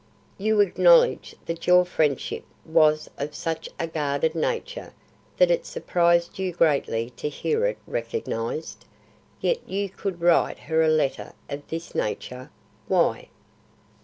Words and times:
You 0.39 0.61
acknowledge 0.61 1.35
that 1.45 1.67
your 1.67 1.85
friendship 1.85 2.43
was 2.65 3.07
of 3.19 3.35
such 3.35 3.69
a 3.79 3.85
guarded 3.85 4.33
nature 4.33 4.93
that 5.37 5.51
it 5.51 5.63
surprised 5.63 6.39
you 6.39 6.53
greatly 6.53 7.11
to 7.17 7.29
hear 7.29 7.67
it 7.67 7.77
recognised. 7.85 8.85
Yet 9.41 9.59
you 9.69 9.89
could 9.89 10.19
write 10.19 10.57
her 10.57 10.81
a 10.81 10.87
letter 10.89 11.33
of 11.51 11.67
this 11.67 11.93
nature. 11.93 12.49
Why?" 12.87 13.29